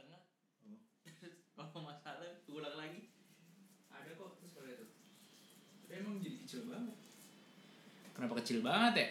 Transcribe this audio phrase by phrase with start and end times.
[0.00, 0.22] setengah.
[1.56, 3.12] Kalau masalah ulang lagi.
[3.92, 4.86] Ada kok terus kalau itu.
[5.84, 6.96] Tapi emang jadi kecil banget.
[8.16, 9.08] Kenapa kecil banget ya?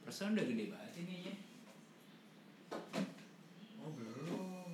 [0.00, 0.92] Perasaan udah gede banget.
[0.96, 1.34] Ini ya
[3.80, 4.68] oh belum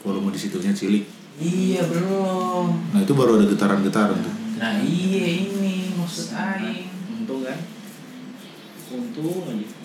[0.00, 1.04] volume di situnya cilik.
[1.38, 4.34] Iya belum nah itu baru ada getaran-getaran tuh.
[4.58, 6.88] Nah iya ini maksud aing.
[7.14, 7.58] untung kan.
[8.88, 9.77] Untung aja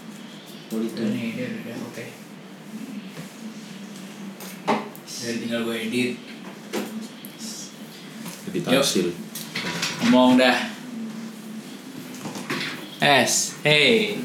[0.73, 2.05] udah politik nih udah udah oke.
[5.05, 6.12] Jadi tinggal gue edit.
[8.49, 9.08] Jadi hasil.
[10.04, 10.58] Ngomong dah.
[12.98, 14.18] Es hey.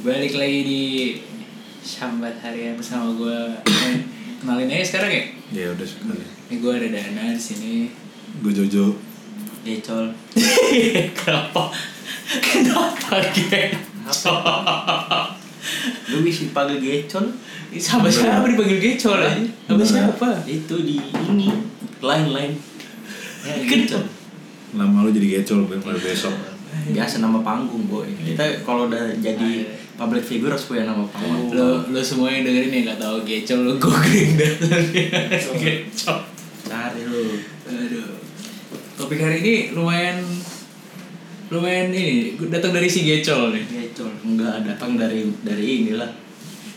[0.00, 0.82] Balik lagi di
[1.82, 3.96] sambat harian bersama gue Eh,
[4.40, 5.24] kenalin aja sekarang ya?
[5.50, 7.86] Ya udah sekali ini gue ada Dana di sini.
[8.42, 8.98] Gue Jojo.
[9.62, 10.10] Gecol
[11.20, 11.70] kenapa?
[12.42, 13.78] Kenapa gecol
[16.10, 17.30] lu bisa dipanggil gecol
[17.76, 20.28] sama siapa dipanggil gecol aja sama siapa?
[20.48, 21.48] Itu di ini
[22.00, 22.52] lain lain
[23.44, 24.04] ya gecol
[24.76, 26.32] lama lu jadi gecol mulai besok.
[26.70, 28.06] Biasa nama panggung boy.
[28.06, 29.66] Kita kalau udah jadi
[29.98, 31.50] public figure harus punya nama panggung.
[31.50, 34.52] Lo lo semua yang dengerin nih nggak tahu gecol lo googling dah.
[35.58, 36.18] Gecol.
[36.70, 37.42] Cari lu.
[37.66, 38.14] Aduh.
[38.94, 40.22] Topik hari ini lumayan
[41.50, 43.64] lumayan ini datang dari si gecol nih.
[43.90, 44.10] Gecol.
[44.22, 46.10] Enggak datang dari dari inilah.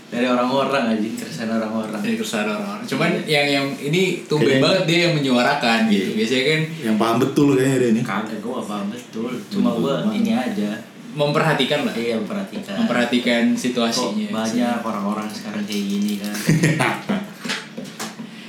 [0.10, 1.90] Dari orang-orang aja keresahan orang-orang.
[1.98, 2.86] Dari keresahan orang-orang.
[2.86, 6.10] Cuman yang yang ini tumben Kayaknya- banget dia yang menyuarakan gitu.
[6.14, 8.02] Biasanya kan yang paham betul kayaknya dia ini.
[8.02, 9.30] Kagak gua apa betul.
[9.50, 10.70] Cuma gua ini aja.
[11.14, 11.94] Memperhatikan lah.
[11.94, 12.74] Iya memperhatikan.
[12.86, 14.28] Memperhatikan Kok situasinya.
[14.34, 16.34] banyak orang-orang sekarang kayak gini kan?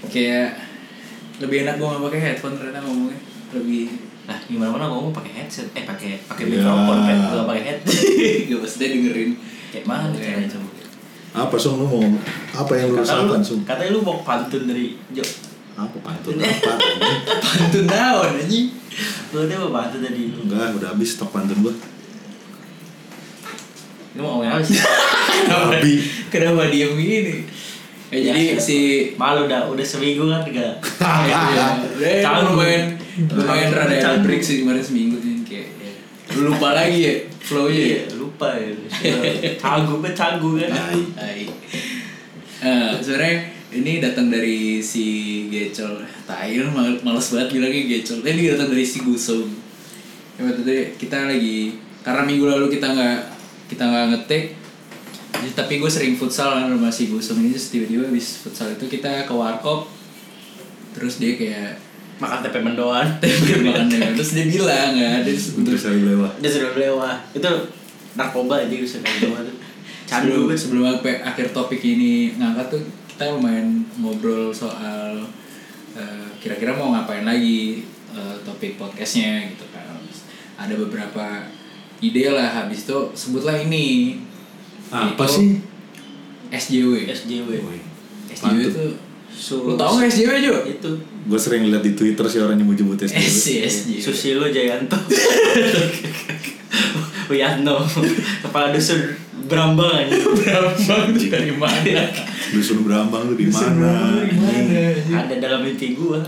[0.09, 0.49] Kayak
[1.43, 3.19] lebih enak gue nggak pakai headphone ternyata ngomongnya
[3.55, 3.87] lebih
[4.25, 6.65] nah gimana mana ngomong pakai headset eh pakai pakai Iya.
[6.65, 7.79] mikrofon kan gak pakai head.
[8.49, 9.31] Gak pasti dengerin.
[9.69, 10.19] Kayak mana Oke.
[10.19, 10.69] caranya coba
[11.35, 12.23] apa song lu mau ngomong?
[12.55, 13.61] apa yang lu kata lu rasakan song?
[13.67, 15.25] katanya lu mau pantun dari Jo
[15.75, 16.73] apa pantun apa?
[17.43, 18.67] Pantun daun anjing?
[19.29, 21.75] Lu udah mau pantun dari lu enggak udah habis stok pantun gua.
[24.15, 24.79] Lu mau ngomongin apa sih?
[25.51, 25.95] Babi.
[26.31, 27.35] kenapa diem gini?
[28.09, 28.63] Ya, jadi Biasa.
[28.63, 28.79] si
[29.19, 30.79] malu dah udah seminggu kan enggak.
[31.03, 33.03] Ya, udah Canggung.
[33.15, 34.27] Lumayan rada ada Canggung.
[34.27, 35.69] break sih kemarin seminggu sih kayak
[36.35, 38.73] lu lupa lagi ya flownya ya iya lupa ya
[39.61, 40.71] canggung kan canggung kan.
[41.15, 41.47] Hai.
[42.99, 43.35] Sebenarnya
[43.71, 45.05] ini datang dari si
[45.53, 46.01] Gecol.
[46.25, 48.25] Tai lu mal- males banget bilangnya Gecol.
[48.25, 49.47] Ini datang dari si Gusum.
[50.41, 53.19] Ya tadi kita lagi karena minggu lalu kita nggak
[53.71, 54.45] kita nggak ngetik.
[55.55, 59.29] Tapi gue sering futsal kan sama si Gusum ini terus tiba-tiba habis futsal itu kita
[59.29, 59.87] ke warkop
[60.97, 61.75] terus dia kayak
[62.25, 63.07] makan tempe mendoan.
[63.69, 66.33] Makan dengan terus dia bilang nggak ada Untuk saya lewat.
[66.41, 67.17] dia sudah lewat.
[67.33, 67.51] Itu
[68.15, 69.37] narkoba aja bisa kayak gitu.
[69.37, 69.57] Tuh
[70.09, 70.49] candu.
[70.49, 75.23] Sebelum, sebelum sampai akhir topik ini ngangkat tuh kita lumayan ngobrol soal
[75.93, 80.01] eh, kira-kira mau ngapain lagi eh, topik podcastnya gitu kan.
[80.57, 81.47] Ada beberapa
[81.99, 84.19] ide lah habis itu sebutlah ini.
[84.89, 85.49] Apa Itu sih?
[86.49, 87.51] SJW SJW
[88.31, 88.63] SJW Pantun.
[88.63, 88.85] itu
[89.35, 90.55] Su lu tau nggak SJW Jo?
[90.65, 90.91] itu.
[91.27, 94.97] Gue sering lihat di twitter sih orang nyebut-nyebut SJW SJW Susilo Jayanto.
[97.31, 97.81] Wiyatno
[98.45, 99.17] kepala dusun
[99.49, 102.05] Brambang aja Berambang tuh dari mana?
[102.55, 104.23] dusun berambang tuh di mana?
[104.23, 104.83] Gimana?
[105.25, 106.23] ada dalam mimpi gua.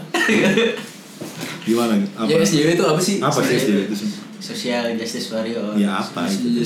[1.63, 2.27] Gimana apa?
[2.27, 3.23] Ya SJW itu apa sih?
[3.23, 3.97] apa sih SJW itu
[4.37, 5.75] Social Justice Warrior.
[5.75, 6.63] Ya apa itu?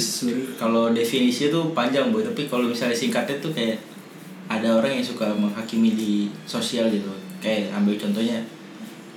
[0.60, 3.80] Kalau definisi itu panjang bu tapi kalau misalnya singkatnya tuh kayak
[4.50, 6.12] ada orang yang suka menghakimi di
[6.42, 7.14] sosial gitu.
[7.38, 8.42] Kayak ambil contohnya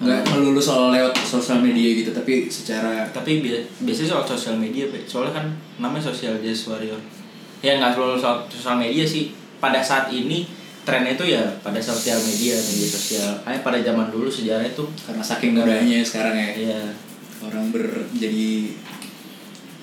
[0.04, 4.84] nggak melulu soal lewat sosial media gitu tapi secara tapi bi- biasanya soal sosial media
[5.08, 5.46] soalnya kan
[5.82, 7.02] namanya social justice warrior.
[7.66, 9.34] Ya nggak selalu soal sosial media sih.
[9.58, 10.44] Pada saat ini
[10.84, 13.32] trennya itu ya pada sosial media media sosial.
[13.42, 16.50] Kayak pada zaman dulu sejarah itu karena saking mudahnya sekarang ya.
[16.54, 16.80] Ya
[17.44, 18.70] orang ber jadi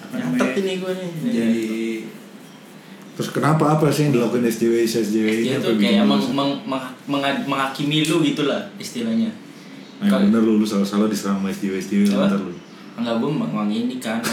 [0.05, 0.61] apa nyatet namanya?
[0.61, 1.11] ini gue nih.
[1.33, 1.67] Jadi
[3.21, 7.45] terus kenapa apa sih yang dilakukan SJW SJW ini ya kayak meng, meng, meng- menga-
[7.45, 9.29] menghakimi lu gitulah istilahnya.
[10.01, 12.57] Nah, yang bener lu, lu salah-salah diserang sama SJW SJW bentar lu.
[12.97, 13.31] Enggak gue
[13.77, 14.25] ini kan.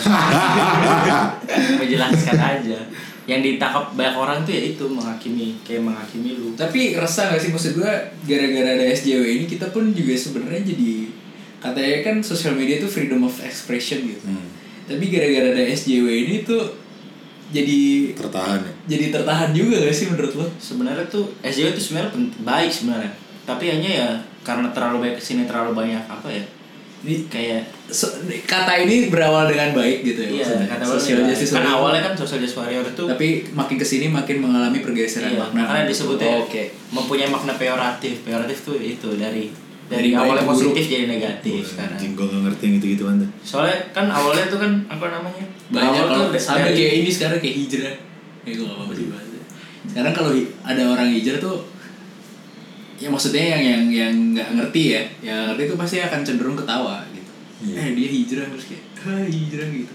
[1.83, 2.79] Menjelaskan aja.
[3.27, 6.55] Yang ditangkap banyak orang tuh ya itu menghakimi kayak menghakimi lu.
[6.55, 7.51] Tapi resah gak sih?
[7.51, 7.91] Maksud gua
[8.23, 11.11] gara-gara ada SJW ini kita pun juga sebenarnya jadi
[11.59, 14.23] katanya kan sosial media itu freedom of expression gitu.
[14.23, 14.55] Hmm.
[14.87, 16.86] tapi gara-gara ada SJW ini tuh
[17.49, 17.79] jadi
[18.13, 22.11] tertahan ya jadi tertahan juga gak sih menurut lo sebenarnya tuh SJW itu sebenarnya
[22.41, 23.11] baik sebenarnya
[23.43, 24.09] tapi hanya ya
[24.41, 26.43] karena terlalu banyak ke sini terlalu banyak apa ya
[26.97, 28.09] Ini kayak so-
[28.43, 30.29] kata ini berawal dengan baik gitu ya.
[30.31, 30.67] iya maksudnya.
[30.67, 34.05] kata social awalnya- justice kan awalnya kan social justice warrior itu tapi makin ke sini
[34.09, 35.61] makin mengalami pergeseran iya, makna.
[35.61, 36.73] makanya disebutnya Oh, Oke.
[36.89, 39.53] mempunyai makna peyoratif peyoratif tuh itu dari
[39.87, 40.91] dari, awalnya positif buruk.
[40.91, 44.71] jadi negatif sekarang Anjing gue gak ngerti yang gitu-gitu anda soalnya kan awalnya tuh kan
[44.91, 47.95] apa namanya Banyak Awal kalau tuh sampai kayak ini sekarang kayak hijrah.
[48.47, 49.27] Ya gue gak apa-apa sih bahas.
[49.87, 50.31] Sekarang kalau
[50.63, 51.57] ada orang hijrah tuh
[52.97, 57.03] ya maksudnya yang yang yang nggak ngerti ya, yang ngerti itu pasti akan cenderung ketawa
[57.13, 57.31] gitu.
[57.67, 57.75] Iya.
[57.77, 59.93] Eh dia hijrah terus kayak ah hijrah gitu.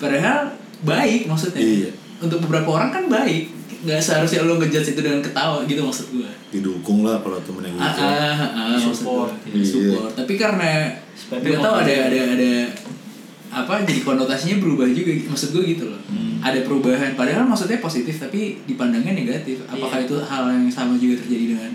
[0.00, 1.60] Padahal baik maksudnya.
[1.60, 1.90] Iya.
[2.20, 3.59] Untuk beberapa orang kan baik.
[3.80, 6.30] Nggak seharusnya lo ngejudge itu dengan ketawa gitu maksud gue.
[6.50, 9.30] didukung lah kalau temen yang Ah, gitu ah, ah, ah, maksud Support.
[9.46, 9.64] Iya.
[9.64, 10.10] support.
[10.12, 10.70] Tapi karena
[11.30, 12.52] gue tahu ada ada ada
[13.50, 16.00] apa jadi konotasinya berubah juga maksud gue gitu loh.
[16.06, 16.38] Hmm.
[16.40, 19.62] Ada perubahan padahal maksudnya positif tapi dipandangnya negatif.
[19.64, 20.06] Apakah Iya.
[20.06, 21.70] itu hal yang sama juga terjadi dengan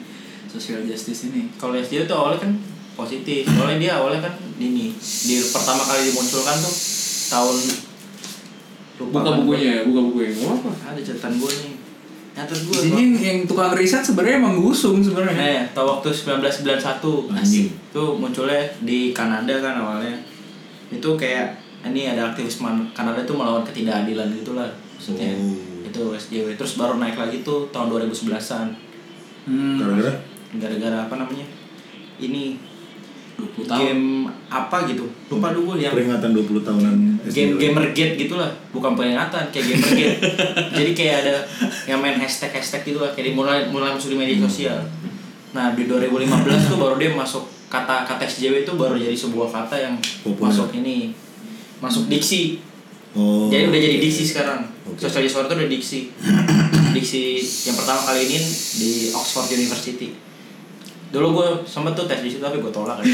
[0.46, 1.52] social justice ini?
[1.56, 2.52] kalau SJW tuh awalnya kan
[2.96, 6.72] positif soalnya dia awalnya kan ini di pertama kali dimunculkan tuh
[7.28, 7.56] tahun
[8.96, 9.60] lupa kan gua.
[9.84, 10.32] buka bukunya.
[10.48, 10.72] apa?
[10.88, 11.74] ada catatan gue nih
[12.36, 15.40] nyatet gue Di sini yang tukang riset sebenarnya emang ngusung sebenarnya.
[15.40, 17.68] eh tahun waktu 1991 Anjing.
[17.72, 20.12] itu munculnya di Kanada kan awalnya
[20.88, 22.60] itu kayak ini ada aktivis
[22.92, 25.88] Kanada tuh melawan ketidakadilan gitulah maksudnya Oh.
[25.88, 28.68] itu SJW terus baru naik lagi tuh tahun 2011an
[29.46, 29.78] Hmm.
[29.78, 30.12] gara-gara
[30.56, 31.46] gara-gara apa namanya
[32.18, 32.58] ini
[33.36, 33.80] 20 tahun.
[33.80, 34.06] game
[34.48, 35.06] apa gitu?
[35.28, 36.96] Lupa dulu yang peringatan 20 tahunan
[37.28, 37.60] game SJW.
[37.60, 38.52] gamergate gitulah.
[38.72, 40.18] Bukan peringatan kayak gamergate
[40.78, 41.36] jadi kayak ada
[41.88, 43.12] yang main hashtag hashtag gitu lah.
[43.12, 44.80] Kayak mulai mulai masuk di media sosial.
[45.52, 49.76] Nah di 2015 tuh baru dia masuk kata kata SJW itu baru jadi sebuah kata
[49.76, 50.52] yang Populer.
[50.52, 51.12] masuk ini.
[51.84, 52.64] Masuk diksi.
[53.16, 54.72] Oh jadi udah jadi diksi sekarang.
[54.86, 55.02] Oke.
[55.02, 56.00] social disorder itu udah diksi.
[56.96, 58.40] Diksi yang pertama kali ini
[58.80, 60.16] di Oxford University
[61.16, 63.08] dulu gue sempet tuh tes di situ tapi gue tolak aja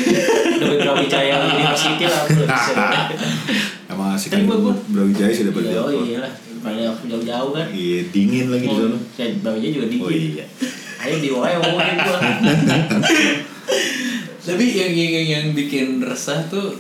[0.58, 2.74] demi Brawijaya University lah gue bisa
[3.88, 6.04] emang asik Tapi kan gua- Brawijaya sih dapat oh Delport.
[6.04, 7.68] iya lah, pada aku jauh-jauh kan.
[7.70, 10.02] iya dingin lagi di sana Ya, bawahnya juga dingin.
[10.02, 10.46] oh iya
[11.00, 12.18] Ayo di wae ngomongin gua.
[14.40, 16.74] Tapi yang yang yang, yang bikin resah tuh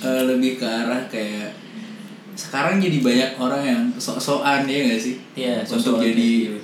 [0.00, 1.54] eh, lebih ke arah kayak
[2.34, 5.14] sekarang jadi banyak orang yang sok-sokan ya gak sih?
[5.34, 6.58] Iya, untuk jadi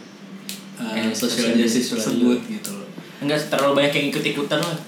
[0.81, 2.80] Eh, social justice justice tersebut gitu loh.
[3.21, 4.79] Enggak terlalu banyak yang ikut-ikutan lah.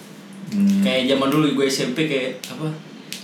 [0.52, 0.80] Hmm.
[0.84, 2.68] Kayak zaman dulu gue SMP kayak apa?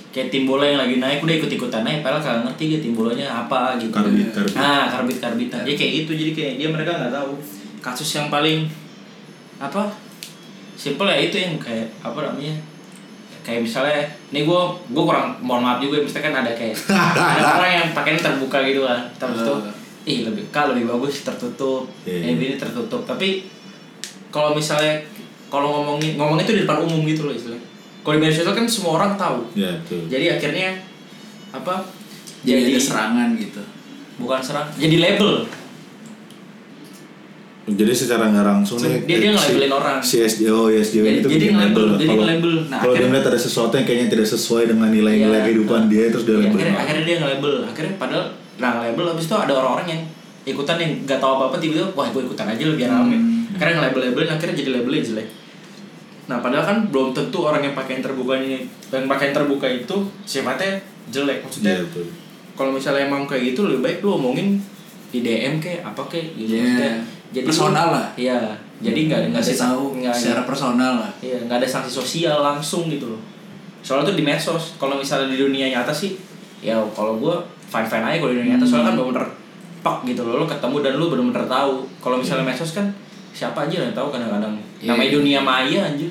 [0.08, 3.26] Kayak tim bola yang lagi naik udah ikut-ikutan naik padahal kagak ngerti dia tim bolanya
[3.28, 3.92] apa gitu.
[3.92, 4.54] Karbit, karbit.
[4.56, 5.62] Nah, karbit karbitan.
[5.64, 7.32] Dia kayak itu jadi kayak dia mereka nggak tahu.
[7.84, 8.68] Kasus yang paling
[9.60, 9.92] apa?
[10.78, 12.56] Simple ya itu yang kayak apa namanya?
[13.48, 14.60] kayak misalnya nih gue
[14.92, 16.76] gue kurang mohon maaf juga misalnya kan ada kayak
[17.40, 19.58] ada orang yang pakainya terbuka gitu kan terus tuh
[20.04, 22.36] ih lebih kak lebih bagus tertutup iya.
[22.36, 23.48] ini tertutup tapi
[24.28, 25.00] kalau misalnya
[25.46, 27.64] kalau ngomongin ngomong itu di depan umum gitu loh istilahnya
[28.00, 30.68] kalau di media sosial kan semua orang tahu ya betul jadi akhirnya
[31.50, 31.74] apa
[32.40, 33.62] Jadi, ada serangan gitu.
[34.16, 35.48] bukan serang jadi label
[37.68, 39.98] jadi secara nggak langsung nih Dia- dia si- nge-labelin orang.
[40.00, 41.98] si SJO SJW Jadi- itu jadi nge-label, label.
[41.98, 42.52] jadi nge-label.
[42.66, 45.44] Nah, kalau dia melihat ada sesuatu yang kayaknya tidak sesuai dengan nilai-nilai Iya.
[45.44, 48.24] kehidupan dia terus dia Ya, label akhirnya, akhirnya dia nge-label akhirnya padahal
[48.56, 50.00] nah nge-label habis itu ada orang-orang yang
[50.46, 53.16] ikutan yang nggak tahu apa-apa tiba-tiba wah gue ikutan aja lah biar rame
[53.58, 53.60] Hmm.
[53.60, 55.28] akhirnya nge-label-labelin akhirnya jadi labelnya jelek
[56.28, 59.66] nah padahal kan belum tentu orang yang pakai yang terbuka ini yang pakai yang terbuka
[59.66, 60.78] itu sifatnya
[61.08, 62.06] jelek maksudnya Iya betul.
[62.54, 64.60] kalau misalnya emang kayak gitu lebih baik lu omongin
[65.08, 66.62] di DM kayak apa kayak gitu Iya.
[66.62, 66.94] maksudnya
[67.44, 68.06] Personal lah.
[68.14, 68.38] iya
[68.78, 71.10] jadi nggak nggak ada tahu nggak secara personal lah.
[71.18, 73.18] Iya, nggak ada sanksi sosial langsung gitu loh.
[73.82, 76.14] Soalnya tuh di medsos, kalau misalnya di dunia nyata sih,
[76.62, 77.34] ya kalau gue
[77.66, 79.26] fine fine aja kalau di dunia nyata soalnya kan bener-bener
[79.82, 81.74] pak gitu loh, lo ketemu dan lo bener-bener tahu.
[81.98, 82.86] Kalau misalnya medsos kan
[83.38, 84.58] siapa aja yang tahu kadang-kadang.
[84.76, 84.90] Iya.
[84.90, 86.10] Namanya dunia maya anjir.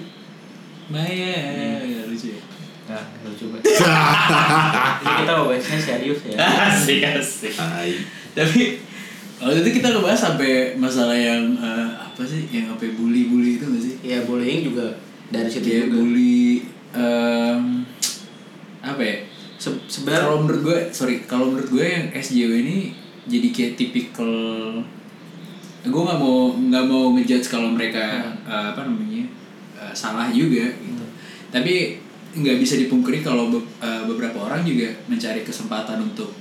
[0.87, 1.35] Maya,
[1.83, 2.39] ya, lucu ya.
[2.87, 3.67] Nah, lucu banget.
[5.19, 6.39] Kita bahasnya serius ya.
[6.71, 7.53] asik asik.
[7.53, 7.91] Hai.
[8.31, 8.79] Tapi
[9.37, 13.67] waktu itu kita ngebahas sampai masalah yang eh, apa sih yang apa bully bully itu
[13.67, 13.95] gak sih?
[14.01, 14.87] Iya, bullying juga
[15.27, 15.95] dari situ Kayak juga.
[15.99, 16.63] bully
[16.95, 17.83] em,
[18.79, 19.17] apa ya?
[19.57, 22.77] Se- Sebenarnya Kalau menurut gue, sorry, kalau menurut gue yang SJW ini
[23.27, 24.31] jadi kayak tipikal
[25.87, 28.03] gue nggak mau nggak mau ngejudge kalau mereka
[28.43, 29.23] eh, apa namanya
[29.75, 31.03] eh, salah juga gitu.
[31.47, 31.97] Tapi
[32.33, 36.31] nggak bisa dipungkiri kalau be- eh, beberapa orang juga mencari kesempatan untuk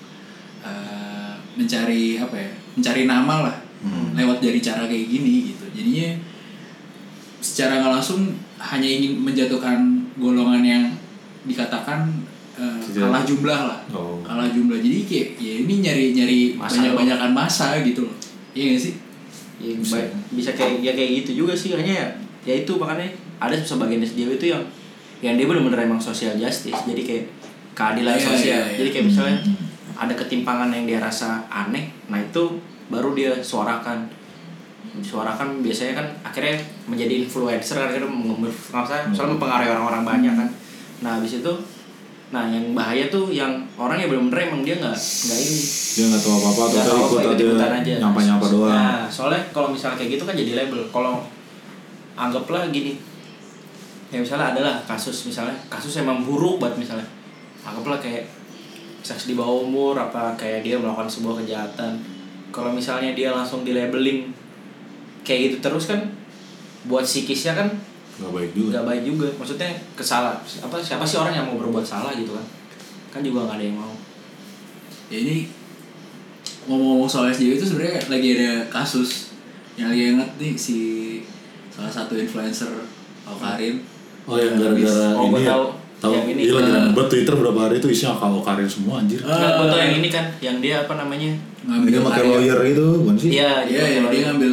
[0.60, 4.16] eh, mencari apa ya, mencari nama lah Hmm.
[4.16, 5.68] lewat dari cara kayak gini gitu.
[5.70, 6.16] Jadinya
[7.38, 9.78] secara nggak langsung hanya ingin menjatuhkan
[10.16, 10.84] golongan yang
[11.44, 12.08] dikatakan
[12.56, 13.04] Tidak.
[13.04, 14.16] kalah jumlah lah Oh.
[14.24, 18.16] kalah jumlah jadi kayak ya ini nyari nyari Masa banyak banyakan masa gitu loh
[18.56, 18.94] iya gak sih
[19.56, 19.96] Ya, Bisa.
[19.96, 20.10] baik.
[20.30, 22.08] bisa kayak ya kayak gitu juga sih hanya ya,
[22.44, 23.08] ya itu makanya
[23.38, 24.60] ada sebagian SJW itu yang
[25.18, 26.76] yang dia bener-bener emang social justice.
[26.84, 27.24] Jadi kayak
[27.72, 28.36] keadilan Iya, sosial.
[28.36, 28.76] iya, iya.
[28.76, 29.38] jadi kayak misalnya
[29.94, 34.04] ada ketimpangan yang dia rasa aneh nah itu baru dia suarakan.
[34.96, 40.48] Suarakan biasanya kan akhirnya menjadi influencer akhirnya mem- misalnya misalnya mempengaruhi orang-orang banyak kan.
[41.00, 41.52] Nah habis itu
[42.26, 45.60] nah yang bahaya tuh yang orang yang bener-bener emang dia nggak nggak ini
[45.94, 49.06] dia nggak tahu apa apa atau tahu ikut apa, ikut-ikutan aja nyampa nyampa doang Nah,
[49.06, 50.82] soalnya kalau misalnya kayak gitu kan jadi label.
[50.90, 51.22] Kalau
[52.18, 52.98] anggaplah gini,
[54.10, 57.06] ya misalnya adalah kasus misalnya kasus emang buruk banget misalnya,
[57.62, 58.26] anggaplah kayak
[59.06, 62.02] seks di bawah umur apa kayak dia melakukan sebuah kejahatan.
[62.50, 64.34] Kalau misalnya dia langsung di labeling
[65.22, 66.02] kayak gitu terus kan
[66.90, 67.68] buat psikisnya kan
[68.16, 69.26] nggak baik juga nggak baik juga.
[69.34, 72.46] Maksudnya kesalah apa siapa sih orang yang mau berbuat salah gitu kan?
[73.10, 73.94] Kan juga nggak ada yang mau.
[75.06, 75.46] ya ini
[76.64, 79.30] ngomong-ngomong soal SJW itu sebenarnya lagi ada kasus
[79.74, 80.78] yang lagi inget nih si
[81.68, 82.66] salah satu influencer
[83.22, 83.86] Awkarin
[84.24, 85.64] oh yang gara-gara Oh, gua ini ya tahu.
[85.96, 86.40] tahu Yang ini.
[86.42, 86.74] iya lagi Eh.
[86.74, 89.30] rame banget Twitter berapa hari itu isinya kalau karir semua anjir Ah.
[89.30, 91.30] Nggak, tau yang ini kan, yang dia apa namanya?
[91.62, 94.52] ngambil dia pakai lawyer gitu bukan sih Iya, Iya, ya, dia ngambil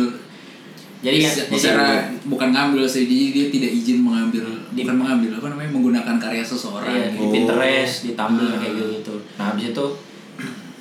[1.01, 5.47] Jadi ya, secara bukan ngambil sih dia, dia tidak izin mengambil Di- bukan mengambil apa
[5.49, 7.23] namanya menggunakan karya seseorang iya, di gitu.
[7.23, 7.31] Oh.
[7.31, 8.57] Pinterest, di Tumblr Ah.
[8.57, 9.13] kayak gitu.
[9.35, 9.85] Nah, habis itu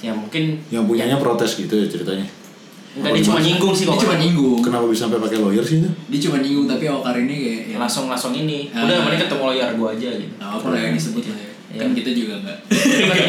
[0.01, 2.27] ya mungkin yang punyanya protes gitu ya ceritanya
[2.93, 4.03] enggak dia cuma nyinggung sih dia kok.
[4.03, 7.37] cuma nyinggung kenapa bisa sampai pakai lawyer sih itu dia cuma nyinggung tapi Awkarin ini
[7.39, 8.69] kayak ya, langsung langsung ini.
[8.69, 8.83] Ah.
[8.83, 10.35] Udah mending ketemu lawyer gua aja gitu.
[10.35, 11.79] nggak apa lah yang disebut lah ya Iya.
[11.79, 12.59] kan kita juga nggak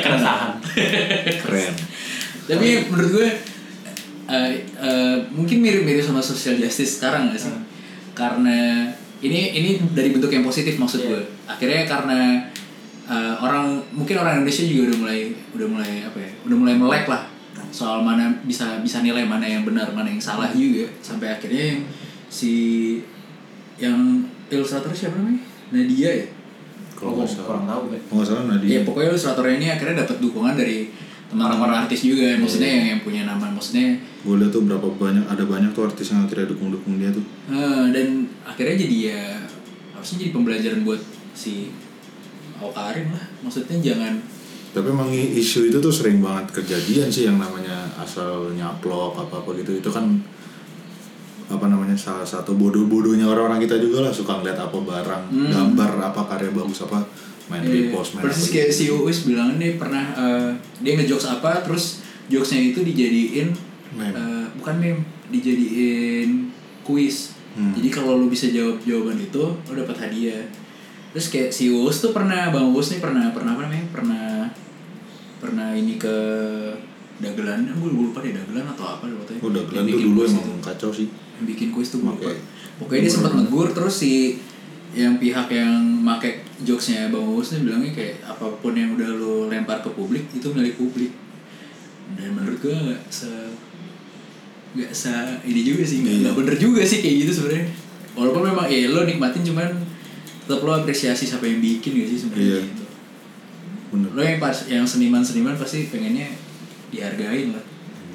[0.01, 0.51] keresahan.
[1.43, 1.73] keren
[2.43, 3.27] tapi menurut gue
[4.25, 7.63] eh, eh, mungkin mirip-mirip sama social justice sekarang gak sih Hmm.
[8.13, 8.87] Karena
[9.19, 11.09] ini ini dari bentuk yang positif maksud Iya.
[11.09, 12.19] gue akhirnya karena
[13.03, 15.19] eh, orang mungkin orang Indonesia juga udah mulai
[15.51, 17.23] udah mulai apa ya udah mulai melek lah
[17.69, 20.85] soal mana bisa bisa nilai mana yang benar mana yang salah juga.
[21.01, 21.81] Sampai akhirnya yang
[22.29, 22.53] si
[23.75, 23.97] yang
[24.47, 25.41] ilustrator siapa namanya?
[25.73, 26.27] Nadia ya?
[26.93, 27.47] Kalau Oh, nggak salah.
[27.49, 27.99] kurang tahu gue.
[27.99, 28.69] kalau nggak salah Nadia.
[28.69, 30.77] Iya pokoknya ilustratornya ini akhirnya dapat dukungan dari
[31.35, 31.77] Orang-orang.
[31.83, 35.71] artis juga maksudnya yang yang punya nama maksudnya gue lihat tuh berapa banyak ada banyak
[35.71, 37.25] tuh artis yang akhirnya dukung dukung dia tuh.
[37.49, 38.07] Eh, dan
[38.43, 39.21] akhirnya jadi ya
[39.91, 41.01] harusnya jadi pembelajaran buat
[41.33, 41.73] si
[42.57, 43.25] Awkarin lah.
[43.41, 44.13] Maksudnya jangan
[44.73, 49.49] tapi emang isu itu tuh sering banget kejadian sih yang namanya asal nyaplok apa apa
[49.59, 49.77] gitu.
[49.77, 50.17] Itu kan
[51.45, 54.09] apa namanya salah satu bodoh-bodohnya orang-orang kita juga lah.
[54.09, 55.49] Suka ngeliat apa barang Hmm.
[55.51, 57.05] gambar apa karya bagus apa
[57.53, 60.49] main eh, repost main persis kayak si Uus bilang dia pernah eh,
[60.81, 63.53] dia ngejokes apa terus jokesnya itu dijadiin
[63.93, 64.09] Meme.
[64.11, 66.49] eh, bukan meme dijadiin
[66.81, 67.69] kuis Hmm.
[67.69, 70.41] jadi kalau lu bisa jawab jawaban itu lu dapat hadiah
[71.13, 74.25] terus kayak si Uus tuh pernah bang Uus nih pernah pernah apa namanya pernah
[75.37, 76.15] pernah ini ke
[77.21, 79.45] dagelan gue lupa deh dagelan atau apa waktu itu.
[79.45, 81.07] Oh, udah Yang tuh dulu emang kacau sih
[81.37, 82.41] yang bikin kuis tuh gue lupa Oke.
[82.81, 84.41] pokoknya dia sempat negur terus si
[84.93, 89.49] yang pihak yang make jokesnya bang Uus nih bilangnya kayak apa pun yang udah lu
[89.49, 91.09] lempar ke publik itu milik publik.
[92.13, 93.29] Dan menurut gue nggak se
[94.73, 95.13] nggak se
[95.45, 97.67] ini juga sih nggak nggak bener juga sih kayak gitu sebenarnya.
[98.13, 99.69] Walaupun memang ya lo nikmatin cuman
[100.43, 102.59] tetap lo apresiasi siapa yang bikin gak sih sebenarnya Iya.
[102.61, 102.85] gitu.
[103.89, 104.09] Bener.
[104.13, 106.29] Lo yang pas yang seniman seniman pasti pengennya
[106.93, 107.63] dihargain lah.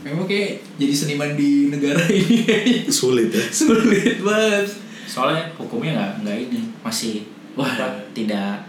[0.07, 2.87] Memang kayak jadi seniman di negara ini.
[2.87, 3.43] Sulit ya.
[3.51, 4.71] Sulit banget
[5.09, 7.25] Soalnya hukumnya nggak nggak ini masih
[7.57, 7.65] Wah.
[7.67, 8.61] apa, tidak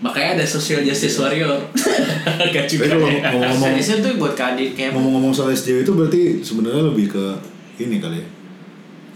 [0.00, 1.60] makanya ada social justice warrior
[2.56, 3.20] gak juga Tapi kalau ya.
[3.28, 7.24] ngomong-ngomong Jadi tuh buat keadil kayak ngomong-ngomong soal SJW itu berarti sebenarnya lebih ke
[7.78, 8.26] ini kali ya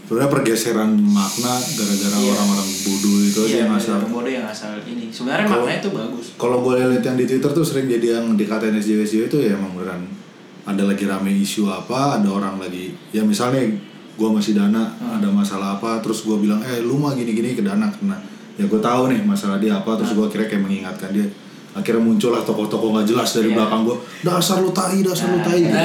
[0.05, 2.29] sebenarnya pergeseran makna gara-gara Iya.
[2.29, 5.09] orang-orang bodoh itu aja iya, yang asal bodoh yang asal ini.
[5.09, 6.25] Sebenarnya Kalau- maknanya tuh bagus.
[6.37, 9.57] kalau gue lihat yang di Twitter tuh sering jadi yang dikatain SJW SJW itu ya
[9.57, 10.05] emang beneran
[10.61, 13.65] ada lagi rame isu apa ada orang lagi ya misalnya
[14.15, 15.17] gue masih dana Hmm.
[15.17, 18.15] ada masalah apa terus gue bilang eh lu mah gini-gini ke dana kena
[18.53, 21.27] ya gue tahu nih masalah dia apa terus gue kira kayak mengingatkan dia
[21.71, 23.55] akhirnya muncullah tokoh-tokoh nggak jelas dari Iya.
[23.57, 25.75] belakang gue dasar lu tai dasar lu tai gitu.
[25.75, 25.83] ah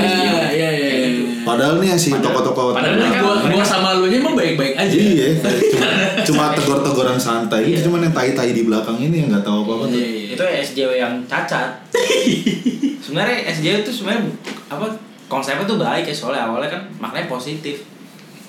[0.49, 1.09] iya iya iya
[1.43, 5.27] padahal nih si tokoh-tokoh padahal mereka- gua, gua sama lu nya emang baik-baik aja iya
[5.43, 5.87] cuma,
[6.23, 7.75] cuma tegur-teguran santai Iya.
[7.75, 10.27] itu cuman yang tai-tai di belakang ini yang nggak tahu apa-apa tuh Iya, iya.
[10.31, 11.71] Itu SJW yang cacat.
[13.03, 14.31] sebenarnya SJW itu sebenarnya
[14.69, 14.87] apa
[15.27, 17.83] konsepnya tuh baik ya soalnya awalnya kan maknanya positif.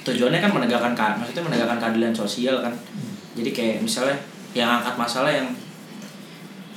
[0.03, 2.74] Tujuannya kan menegakkan ka- maksudnya menegakkan keadilan sosial kan.
[3.31, 4.17] Jadi kayak misalnya
[4.51, 5.48] yang angkat masalah yang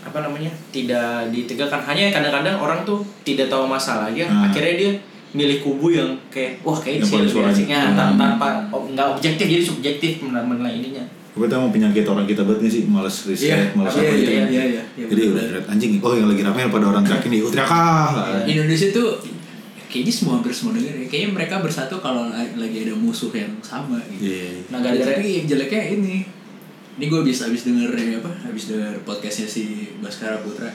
[0.01, 4.45] apa namanya tidak ditegakkan hanya kadang-kadang orang tuh tidak tahu masalahnya Hmm.
[4.45, 4.93] akhirnya dia
[5.33, 7.97] milih kubu yang kayak wah kayak sih lebih asiknya Hmm.
[7.97, 11.05] tan- tanpa nggak objektif jadi subjektif menilai ininya
[11.35, 14.07] Gue tau mau penyakit orang kita banget nih sih, males riset, Iya, males iya, apa
[14.07, 14.31] iya, gitu.
[14.31, 14.63] iya, iya,
[14.95, 18.47] iya, Jadi udah anjing, oh yang lagi rame pada orang teriak ini, oh teriak.
[18.47, 19.19] Indonesia tuh
[19.95, 21.07] kayaknya semua hampir semua negara ya.
[21.07, 24.67] kayaknya mereka bersatu kalau la- lagi ada musuh yang sama gitu Iya.
[24.69, 26.27] nah gara-gara tapi yang jeleknya ini
[26.95, 29.63] ini gue habis habis denger ini apa habis denger podcastnya si
[29.99, 30.67] Baskara Putra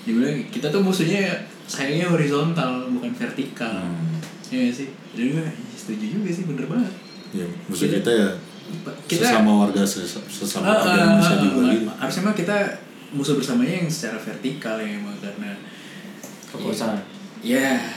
[0.00, 1.26] dia bilang kita tuh musuhnya
[1.64, 4.06] sayangnya horizontal bukan vertikal Hmm.
[4.48, 6.94] Iya nggak sih jadi gue setuju juga sih bener banget
[7.32, 8.28] ya musuh kita ya
[9.04, 12.56] kita sesama warga ses- sesama Ah, warga ah, Indonesia ah, juga gitu harusnya mah kita
[13.10, 15.52] musuh bersamanya yang secara vertikal ya emang karena
[16.46, 16.96] Kekuasaan.
[16.96, 17.17] ya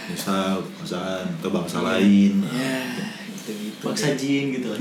[0.08, 2.78] misal perusahaan atau bangsa lain ya
[3.34, 4.70] gitu gitu Bangsa jin gitu.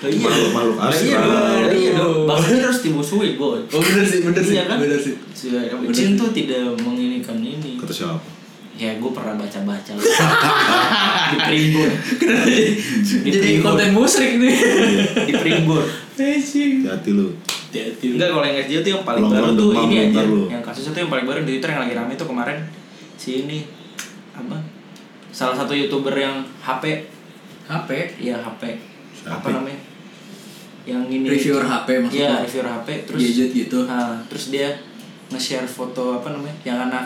[0.00, 0.16] Oh, iya.
[0.18, 1.04] Makhluk-makhluk Lah, astral.
[1.04, 1.76] Iya, dong.
[1.76, 2.24] iya dong.
[2.24, 3.60] Bangsa jin harus dimusuhi, boy.
[3.62, 4.76] oh bener sih bener sih Iya kan?
[4.80, 5.52] bener sih Si-
[5.92, 7.76] Jin tuh tidak menginginkan ini.
[7.76, 8.16] kata siapa
[8.72, 9.92] Ya, gue pernah baca-baca.
[9.92, 11.90] di Primbon.
[13.04, 14.56] jadi konten musrik nih
[15.20, 15.84] Di Primbon.
[16.16, 17.28] Hati lu
[17.70, 20.20] hati-hati Enggak kalau yang SJ tuh yang paling baru tuh ini aja.
[20.26, 20.50] lu.
[20.50, 22.58] Yang kasusnya tuh yang paling baru di Twitter yang lagi rame tuh kemarin
[23.14, 23.62] si ini
[24.34, 24.58] apa?
[25.30, 27.06] Salah satu youtuber yang HP,
[27.64, 28.62] HP iya HP.
[29.22, 29.78] Apa namanya?
[30.82, 32.18] Yang ini Reviewer HP maksudnya?
[32.18, 34.68] Iya, reviewer HP terus gadget gitu Nah, terus dia
[35.30, 36.56] nge-share foto apa namanya?
[36.66, 37.04] Yang anak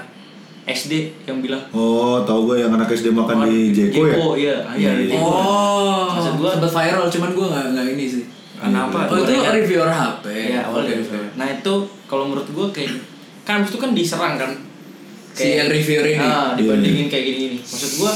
[0.64, 5.12] SD yang bilang oh tau gue yang anak SD makan di Jeko ya iya, iya,
[5.12, 5.20] Jeko.
[5.20, 8.24] Oh, Maksud gua- sempat viral, cuman gue nggak nggak ini sih.
[8.64, 8.98] Kenapa?
[9.06, 10.24] Oh itu reviewer HP.
[10.50, 11.12] Iya, awalnya Oke, gitu.
[11.12, 11.28] oke.
[11.34, 12.92] Nah, itu kalau menurut gua kayak
[13.42, 14.50] kan abis itu kan diserang kan.
[15.30, 16.18] Si yang reviewer ini.
[16.18, 17.58] Ah, dibandingin kayak gini-gini.
[17.60, 18.12] Maksud gua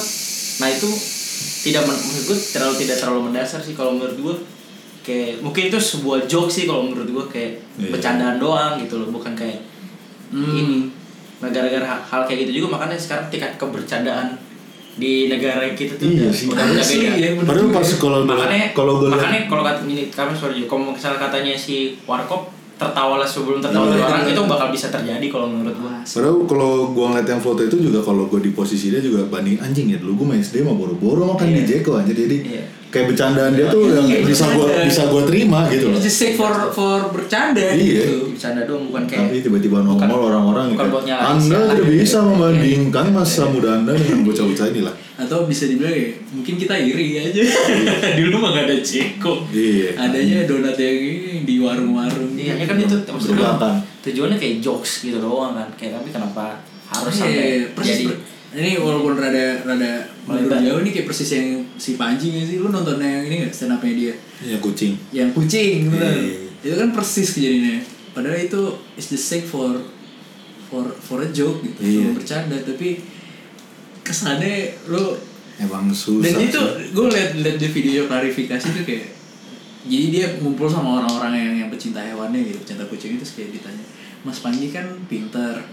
[0.59, 0.88] nah itu
[1.62, 4.35] tidak men- maksud gua terlalu tidak terlalu mendasar sih kalau menurut gua
[5.00, 7.90] kayak mungkin itu sebuah joke sih kalau menurut gua kayak Iya.
[7.90, 9.61] bercandaan doang gitu loh, bukan kayak
[10.28, 10.45] Hmm.
[10.55, 10.78] ini.
[11.38, 14.35] Nah, gara-gara hal, hal kayak gitu juga makanya sekarang tingkat kebercandaan
[14.99, 16.47] di negara kita tuh Iya udah, sih.
[16.47, 17.14] udah, udah Asli, beda.
[17.14, 17.97] ya, bener padahal pas ya.
[17.97, 22.50] kalau makanya kalau gue makanya kalau kata ini kami sorry kalau misalnya katanya si warkop
[22.78, 24.32] tertawa lah sebelum tertawa Iya, tuh orang iya.
[24.32, 28.00] itu bakal bisa terjadi kalau menurut gua Padahal kalau gue ngeliat yang foto itu juga
[28.00, 31.35] kalau gue di posisi dia juga banding anjing ya dulu gue main SD mah boro-boro
[31.35, 31.68] makan di Iya.
[31.76, 32.62] Jeko aja jadi Iya.
[32.88, 34.87] kayak bercandaan dia tuh Iya, yang kayak bisa gue bercanda.
[34.87, 35.99] bisa gue terima gitu loh.
[35.99, 37.76] Just for for bercanda Iya.
[37.76, 38.16] gitu.
[38.32, 43.06] bercanda doang bukan kayak Tapi tiba-tiba nongol orang-orang bukan nyalain Anda siapa." tidak bisa membandingkan
[43.11, 44.94] masa muda Anda dengan bocah-bocah ini lah.
[45.18, 47.42] Atau bisa dibilang ya, mungkin kita iri aja.
[48.18, 49.50] Dulu mah gak ada ceko.
[49.50, 49.98] Iya.
[49.98, 52.33] Adanya donat yang ini di warung-warung.
[52.33, 53.48] iya ya kan itu maksudnya
[54.00, 58.20] tujuannya kayak jokes gitu doang kan kayak tapi kenapa harus Iya, sampai persis jadi per-
[58.50, 59.92] ini walaupun rada rada
[60.24, 60.57] Melebar.
[60.59, 63.72] jauh nih kayak persis yang si Panji nggak sih lu nonton yang ini nggak stand
[63.72, 64.92] up-nya dia Iya kucing.
[65.11, 66.37] yang kucing bener Iya.
[66.62, 67.78] itu kan persis kejadiannya
[68.11, 68.61] padahal itu
[68.94, 69.76] is the sake for
[70.64, 72.02] for for a joke gitu Iya.
[72.07, 73.04] for bercanda tapi
[74.00, 75.12] kesannya lu
[75.59, 76.22] Emang susah.
[76.24, 79.17] dan itu gue liat liat di video klarifikasi tuh kayak
[79.88, 83.85] jadi dia ngumpul sama orang-orang yang yang pecinta hewannya gitu pecinta kucing itu kayak ditanya
[84.22, 85.64] Mas Panji kan pinter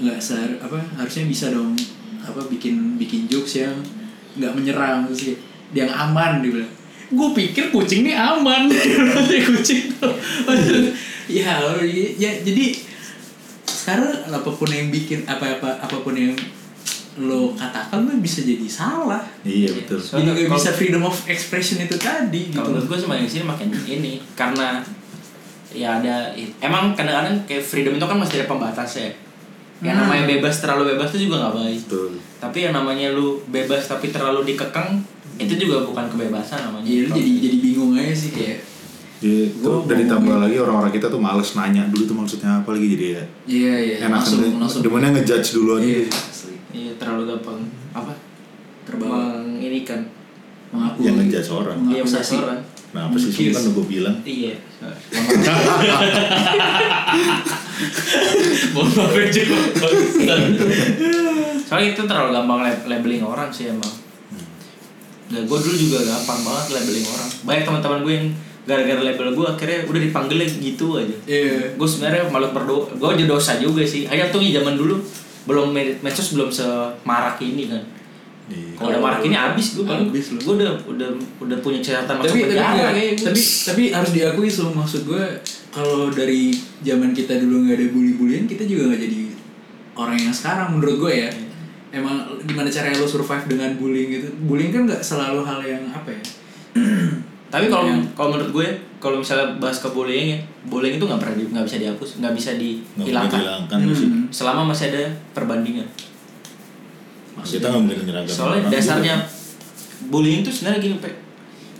[0.00, 1.76] nggak sehar apa harusnya bisa dong
[2.24, 3.74] apa bikin bikin jokes yang
[4.38, 5.40] nggak menyerang terus kayak
[5.74, 6.72] yang aman dia bilang.
[7.10, 8.70] Gue pikir kucing ini aman
[9.50, 10.14] kucing tuh.
[11.30, 11.58] Ya
[12.18, 12.64] ya jadi
[13.66, 16.34] sekarang apa pun yang bikin apa apa apa pun yang
[17.16, 19.18] lo katakan tuh bisa jadi salah.
[19.40, 19.96] Iya betul.
[19.96, 22.56] jadi Soalnya kalau- bisa freedom of expression itu tadi gitu.
[22.56, 24.78] kalau menurut gue semakin sini makin ini karena
[25.68, 29.10] ya ada emang kadang-kadang kayak freedom itu kan masih ada pembatas ya
[29.80, 30.06] yang Hmm.
[30.06, 31.80] namanya bebas terlalu bebas itu juga nggak baik.
[31.84, 32.10] Betul.
[32.38, 35.00] tapi yang namanya lu bebas tapi terlalu dikekang
[35.36, 36.84] itu juga bukan kebebasan namanya.
[36.84, 38.58] Iya, lu jadi jadi bingung aja sih kayak
[39.20, 42.50] Jadi Gua tuh, dan ditambah ngomongin- lagi orang-orang kita tuh males nanya dulu tuh maksudnya
[42.56, 42.86] apa lagi?
[42.88, 44.80] Jadi ya iya iya enak langsung langsung.
[44.80, 45.80] Demennya ngejudge duluan.
[45.82, 46.08] Iya.
[46.08, 46.16] gitu.
[46.72, 47.60] Iya terlalu gampang.
[47.92, 48.12] Apa?
[48.86, 49.42] Terbawa.
[49.42, 50.00] Menginikan
[50.70, 51.78] mengaku yang ngejudge orang.
[51.90, 52.60] Iya mengakusasi orang.
[52.90, 53.30] Nah apa sih?
[53.50, 54.16] Kan udah gue bilang.
[54.22, 54.54] Iya.
[58.74, 59.56] Mau ngapain juga.
[61.66, 63.92] Soalnya itu terlalu gampang lab- labeling orang sih emang.
[65.30, 67.30] Nah, gue dulu juga gampang banget labeling orang.
[67.46, 68.26] Banyak teman-teman gue yang
[68.66, 71.16] gara-gara label gue akhirnya udah dipanggilnya gitu aja.
[71.26, 71.74] iya.
[71.78, 74.10] Gue sebenarnya malu berdoa, gue aja dosa juga sih.
[74.10, 74.98] Hanya tuh zaman dulu
[75.44, 77.82] belum med- medsos belum semarak ini kan.
[78.50, 78.74] Iya.
[78.74, 80.38] Kalau udah marak ini abis gue paling Abis lu.
[80.42, 83.22] gue udah udah udah punya catatan masuk tapi tapi penjara gitu.
[83.22, 85.22] tapi tapi harus diakui so maksud gue
[85.70, 86.50] kalau dari
[86.82, 89.18] zaman kita dulu nggak ada bully-bullyan kita juga nggak jadi
[89.94, 91.30] orang yang sekarang menurut gue ya
[91.92, 96.10] emang gimana caranya lo survive dengan bullying gitu bullying kan nggak selalu hal yang apa
[96.10, 96.22] ya
[97.54, 98.68] Tapi kalau Yang- kalau menurut gue
[99.00, 102.32] kalau misalnya bahas ke bullying ya, bullying itu nggak pernah di- nggak bisa dihapus, nggak
[102.32, 104.28] bisa dihilangkan Hmm.
[104.28, 105.88] selama masih ada perbandingan.
[107.40, 109.28] kita nggak mungkin menyerangkan Soalnya orang dasarnya juga.
[110.10, 111.14] bullying itu sebenarnya gini, Pak.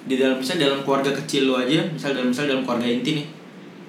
[0.03, 3.27] Di dalam misalnya dalam keluarga kecil lo aja, misal dalam misal dalam keluarga inti nih.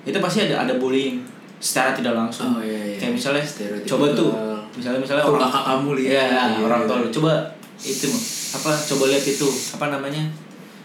[0.04, 1.24] Itu pasti ada ada bullying
[1.58, 2.52] secara tidak langsung.
[2.52, 2.98] Oh, iya, iya.
[3.00, 3.92] Kayak misalnya Stereotipikal.
[3.94, 4.30] coba tuh
[4.74, 6.12] misalnya misalnya orang kakak kamu lihat.
[6.12, 6.88] Iya, Iya, orang iya.
[6.90, 7.32] tua coba
[7.80, 8.08] itu
[8.52, 10.24] apa coba lihat itu apa namanya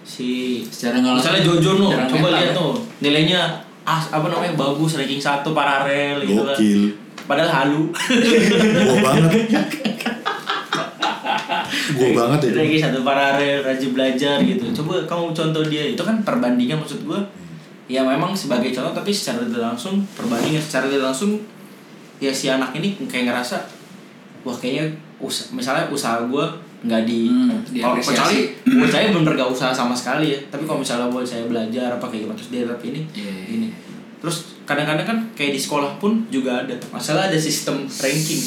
[0.06, 2.56] si Secara nggak misalnya Jojo no, coba lihat ya.
[2.56, 3.42] tuh nilainya
[3.82, 6.54] ah, apa namanya bagus ranking satu paralel gitu kan.
[7.26, 7.90] Padahal halu.
[8.86, 9.30] Gua banget.
[11.98, 12.54] Gua banget itu.
[12.54, 14.64] ranking satu paralel rajin belajar gitu.
[14.70, 17.18] Coba kamu contoh dia itu kan perbandingan maksud gua.
[17.90, 21.42] Ya memang sebagai contoh tapi secara tidak langsung perbandingan secara tidak langsung
[22.22, 23.60] ya si anak ini kayak ngerasa
[24.46, 24.88] wah kayaknya
[25.18, 26.48] us misalnya usaha gua
[26.86, 28.38] nggak di Hmm, kalau kecuali
[28.72, 30.38] buat saya bener gak usaha sama sekali ya.
[30.46, 33.44] Tapi kalau misalnya buat saya belajar apa kayak gimana terus dia tapi ini Iya, iya,
[33.52, 33.68] ini.
[34.16, 36.74] Terus kadang-kadang kan kayak di sekolah pun juga ada.
[36.88, 38.42] Masalah ada sistem ranking.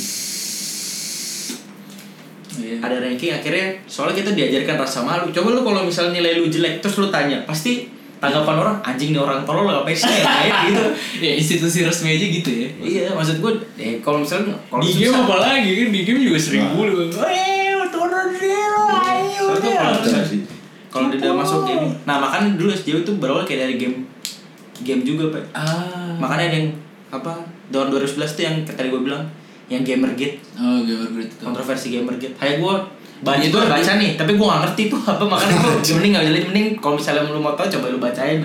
[2.60, 2.75] Iya.
[2.82, 5.32] ada ranking akhirnya soalnya kita diajarkan rasa malu.
[5.32, 7.88] Coba lu kalau misalnya nilai lu jelek terus lu tanya pasti
[8.19, 10.84] tanggapan orang anjing nih orang tolol ngapain sih kayak gitu.
[11.23, 12.67] Ya institusi resmi aja gitu ya.
[12.78, 15.88] Iya maksud gue eh kalau misalnya kalau di game apa lagi kan?
[15.88, 16.73] Di game juga sering Nah.
[16.75, 17.08] mulu
[19.59, 20.41] tuh kalau Bisa sih.
[20.89, 21.85] kalau dia udah masuk game.
[22.03, 23.95] Nah makanya dulu SJW tuh berawal kayak dari game
[24.79, 25.43] game juga pak.
[25.53, 26.15] Ah.
[26.17, 26.69] Makanya ada yang
[27.09, 27.33] apa
[27.67, 29.23] tahun 2011 tuh yang tadi gue bilang
[29.67, 31.41] yang Gamergate oh gamer great itu.
[31.41, 32.75] Kontroversi Gamergate kayak gue
[33.19, 36.25] baca Itu itu baca nih tapi gue gak ngerti tuh apa makanya gue mending gak
[36.25, 38.41] jadi mending kalau misalnya lu mau tahu coba lu bacain.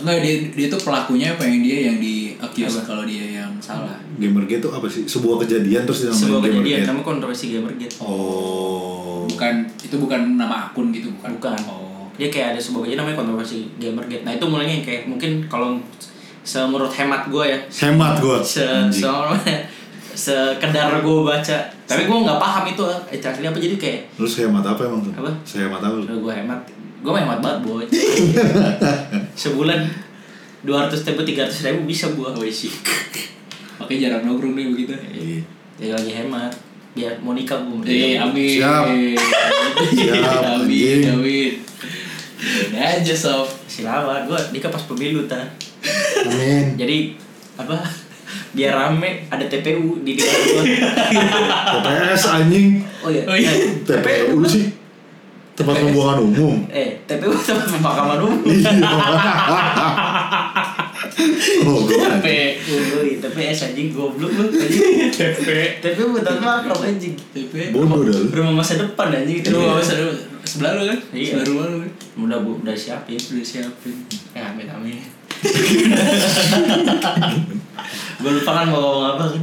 [0.00, 4.00] Enggak, dia, dia tuh pelakunya apa yang dia yang di accuse kalau dia yang salah.
[4.16, 5.04] Gamergate itu apa sih?
[5.04, 6.88] Sebuah kejadian terus dinamain sebuah kejadian Gamergate.
[6.88, 8.99] namanya kontroversi Gamergate Oh.
[9.26, 11.36] Bukan itu bukan nama akun gitu, bukan.
[11.36, 12.06] bukan Oh.
[12.14, 15.80] dia kayak ada sebuah kejadian namanya kontroversi Gamergate nah itu mulainya yang kayak mungkin kalau
[16.40, 18.44] semenurut hemat gue ya Hemat gua.
[18.44, 18.60] se
[18.92, 19.08] se
[20.10, 21.56] sekedar gue baca
[21.86, 25.12] tapi gue nggak paham itu eh asli apa jadi kayak Lu sehemat apa emang tuh?
[25.16, 25.30] Apa?
[25.42, 26.04] Sehemat apa lu?
[26.04, 26.60] gue hemat
[27.00, 27.84] gue hemat banget boy
[29.42, 29.80] sebulan
[30.60, 32.68] dua ratus ribu tiga ratus ribu bisa gue sih.
[33.80, 34.92] Makanya jarang nongkrong deh begitu.
[34.92, 35.40] Iya.
[35.80, 36.52] jadi lagi hemat
[36.90, 38.56] biar mau nikah gue Eh, amin.
[38.56, 38.84] Siap.
[39.90, 41.52] Siap, amin, amin.
[42.66, 43.46] Udah aja sob.
[43.64, 45.38] silawan gue nikah pas pemilu ta
[46.20, 46.74] Amin.
[46.74, 47.14] jadi
[47.54, 47.78] apa
[48.50, 50.62] biar rame ada TPU di nikah gue
[51.70, 52.82] TPS anjing.
[52.98, 53.52] oh iya Oh iya.
[53.80, 54.74] TPU sih.
[55.52, 56.66] Tempat pembuangan umum.
[56.66, 58.72] eh TPU tempat pemakaman umum Iya.
[61.66, 61.86] Oh.
[61.86, 62.26] TP.
[62.64, 64.44] Woi, TPS anjing goblok lu.
[65.12, 65.48] TP.
[65.82, 67.14] TPU bukan makro anjing.
[67.16, 67.52] TP.
[67.74, 68.26] Bodoh dah lu.
[68.32, 70.16] Rumah masa depan anjing rumah masa depan.
[70.44, 70.98] sebelah lu kan?
[71.12, 71.32] Iya.
[71.36, 71.90] Sebelah rumah lu kan?
[72.20, 73.20] Udah bu, udah siapin.
[73.20, 73.96] Udah siapin.
[74.32, 74.98] Ya amin amin.
[78.20, 79.42] gue lupa kan mau ngomong apa kan?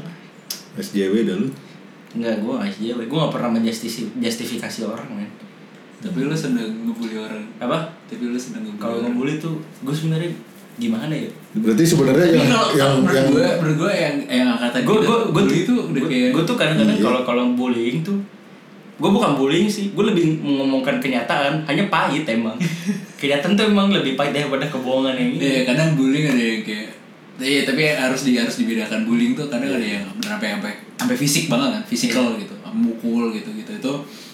[0.78, 1.50] SJW dah lu.
[2.18, 3.00] Enggak, gue SJW.
[3.10, 5.30] Gue gak pernah menjustifikasi orang men.
[5.98, 7.42] Tapi lu seneng ngebully orang.
[7.58, 7.90] Apa?
[8.06, 10.30] Tapi lu seneng ngebully Kalau ngebully tuh, gue sebenarnya
[10.78, 11.30] gimana ya?
[11.54, 15.18] Berarti sebenarnya yang kalau yang menurut yang gue, menurut gue yang yang angkatan Gue gue
[15.34, 17.06] gue itu udah kayak gue tuh kadang-kadang Iya.
[17.06, 18.18] kalau kalau bullying tuh
[18.98, 22.58] gue bukan bullying sih gue lebih mengomongkan kenyataan hanya pahit emang
[23.22, 26.90] kenyataan tuh emang lebih pahit daripada kebohongan yang ini Iya, kadang bullying ada yang kayak
[27.38, 31.16] Iya, tapi harus di harus dibedakan bullying tuh kadang ada yang benar sampai sampai sampai
[31.16, 33.92] fisik banget kan, fisikal gitu, mukul gitu gitu itu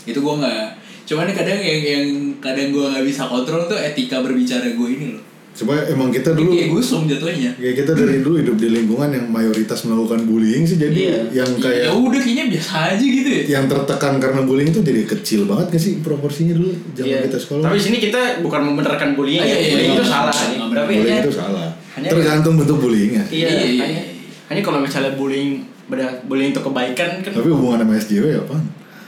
[0.08, 0.68] itu gue nggak
[1.04, 2.06] cuman kadang yang yang
[2.40, 5.24] kadang gue nggak bisa kontrol tuh etika berbicara gue ini loh.
[5.54, 7.54] Coba emang kita dulu Kayak gusum jatuhnya.
[7.54, 11.18] Kayak kita dari dulu hidup di lingkungan yang mayoritas melakukan bullying sih jadi Iya.
[11.36, 13.42] yang Ya kayak udah kayaknya biasa aja gitu ya.
[13.52, 17.20] yang tertekan karena bullying itu jadi kecil banget gak sih proporsinya dulu zaman Iya.
[17.24, 17.64] kita sekolah?
[17.64, 19.96] tapi sini kita bukan membenarkan bullying Ah, ya iya, iya, bullying iya.
[19.96, 21.70] itu salah Iya, iya, tapi bullying hanya itu salah.
[21.94, 23.24] hanya- Tergantung bentuk bullyingnya.
[23.30, 24.04] iya, Iya, iya, hanya, iya.
[24.48, 25.50] hanya kalau misalnya bullying
[25.84, 28.58] beda bullying untuk kebaikan kan Tapi hubungan sama SJW apa?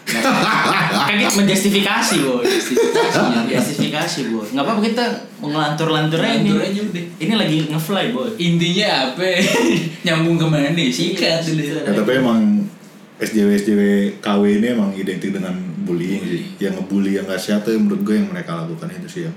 [0.05, 5.05] Kan kita menjustifikasi boy Justifikasi justifikasi boy nggak apa-apa kita
[5.41, 7.03] ngelantur-lantur aja ini Lantur aja udah.
[7.17, 9.25] ini lagi ngefly boy Intinya apa?
[10.05, 10.89] Nyambung ke mana nih?
[10.89, 11.61] Sikat dulu.
[11.65, 12.69] Ya, tapi emang
[13.17, 13.81] SJW SJW
[14.19, 16.41] KW ini emang identik dengan bullying sih.
[16.59, 19.35] Yang ngebully yang gak sehat tuh menurut gue yang mereka lakukan itu sih yang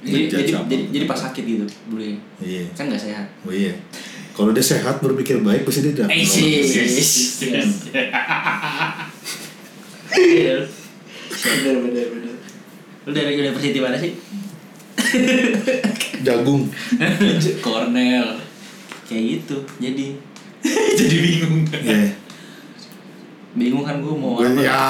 [0.00, 2.72] jadi jadi, jadi pas sakit gitu bullying Iya.
[2.72, 3.76] kan nggak sehat Oh iya.
[4.30, 6.08] Kalau dia sehat berpikir baik pasti dia tidak.
[10.10, 10.66] Bener
[11.80, 12.34] bener bener.
[13.00, 14.12] Lu dari university mana sih?
[16.20, 16.68] Jagung.
[17.58, 18.28] Cornell.
[19.04, 19.56] Kayak gitu.
[19.78, 20.06] Jadi
[21.00, 21.64] Jadi bingung.
[21.72, 22.12] Iya.
[23.50, 24.62] bingung kan gue mau Gue- apa.
[24.62, 24.82] ya,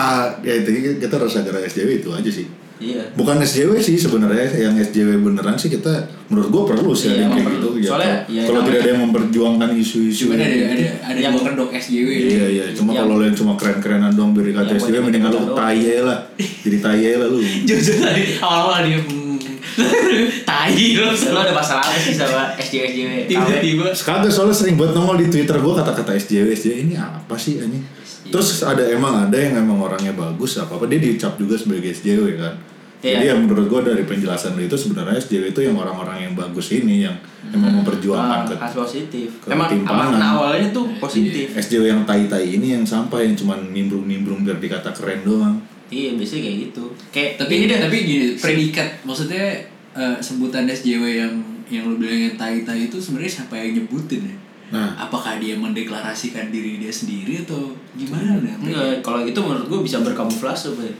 [0.44, 2.44] ya itu kita rasa gara SJW itu aja sih.
[2.80, 3.12] Iya.
[3.12, 7.20] Bukan SJW sih sebenarnya yang SJW beneran sih kita menurut gua perlu sih Iya, ada
[7.20, 7.68] yang kayak gitu.
[7.76, 11.34] Ya, Soalnya, kalau- ya, kalau tidak ada yang memperjuangkan isu-isu ada yang- ada ada Yang-
[11.34, 12.08] dua kedok SJW.
[12.08, 15.80] Iya iya, cuma kalau lo yang cuma keren-kerenan doang biar kata SJW lu ikut-ikutan tai
[16.00, 16.18] lah.
[16.38, 17.38] Jadi tai lah lu.
[17.62, 19.36] Jujur tadi awal-awal dia hmm,
[20.42, 23.12] tai lo Lu ada masalah apa sih sama SJW SJW?
[23.26, 27.60] tiba-tiba Kagak soalnya sering buat nongol di Twitter gua kata-kata SJW SJW ini apa sih
[27.60, 27.84] anjing?
[28.22, 32.38] Terus ada emang ada yang emang orangnya bagus apa apa dia dicap juga sebagai SJW
[32.38, 32.54] kan.
[33.00, 33.16] Iya.
[33.16, 37.08] Jadi yang menurut gua dari penjelasan itu sebenarnya SJW itu yang orang-orang yang bagus ini
[37.08, 37.16] yang
[37.48, 39.28] emang memperjuangkan ke positif.
[39.40, 40.20] ke Emang ketimpangan.
[40.20, 41.56] makna awalnya tuh positif.
[41.56, 45.56] SJW yang tai-tai ini yang sampah yang cuman nimbrung-nimbrung biar dikata keren doang.
[45.88, 46.84] Iya, biasanya kayak gitu.
[47.10, 47.80] Kayak tapi ini deh.
[47.80, 49.44] tapi gini predikat maksudnya
[49.96, 51.34] eh, sebutan SJW yang
[51.72, 54.36] yang lu bilang yang tai tai itu sebenarnya siapa yang nyebutin ya
[54.70, 59.98] Nah, apakah dia mendeklarasikan diri dia sendiri atau gimana Enggak, kalau itu menurut gue bisa
[59.98, 60.94] berkamuflase, Bay.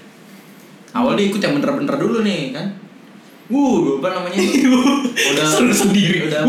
[0.91, 2.67] Awal dia ikut yang bener-bener dulu nih, kan?
[3.47, 4.39] Wuh, apa namanya?
[5.31, 6.27] udah Seru sendiri.
[6.27, 6.47] Udah.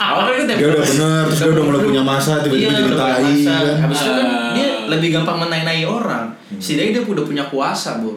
[0.00, 2.80] Awal kan ikut yang dia udah bener, terus dia udah mulai punya masa tiba-tiba Iya,
[2.80, 3.12] jadi tai
[3.44, 3.76] kan.
[3.84, 4.52] Habis itu kan Ah.
[4.52, 6.24] dia lebih gampang menai-nai orang.
[6.56, 8.16] Setidaknya dia udah punya kuasa, Bu.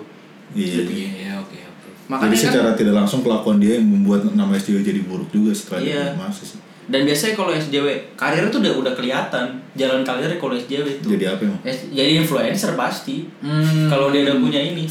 [0.53, 0.85] Iya.
[0.85, 4.53] iya ya oke oke Makanya Jadi kan secara tidak langsung kelakuan dia yang membuat nama
[4.53, 6.03] SJW jadi buruk juga setelah dia Iya.
[6.09, 6.59] punya masa sih.
[6.85, 11.07] Dan biasanya kalau SJW karirnya tuh udah udah kelihatan jalan karirnya kalau SJW itu.
[11.09, 11.59] Jadi apa emang?
[11.63, 13.23] S- jadi influencer pasti.
[13.39, 13.87] Hmm.
[13.87, 14.83] Kalau dia udah punya ini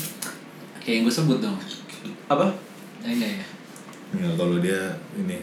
[0.79, 1.55] kayak yang gue sebut dong
[2.27, 2.49] apa?
[2.99, 3.47] ya enggak ya
[4.15, 4.81] Ya, kalau dia
[5.15, 5.39] ini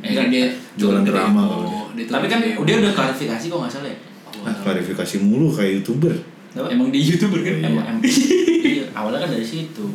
[0.00, 1.82] Enggak dia Jualan drama kalau dia.
[1.94, 2.62] dia Tapi kan demo.
[2.62, 3.98] dia udah klarifikasi kok nggak salah ya.
[4.32, 6.14] Oh, ah, klarifikasi mulu kayak youtuber.
[6.52, 6.68] Apa?
[6.68, 7.66] emang di youtuber kan Iya.
[7.66, 7.98] Emang, emang
[8.72, 9.86] iya, awalnya kan dari situ.